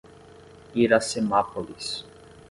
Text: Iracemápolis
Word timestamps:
Iracemápolis 0.81 2.03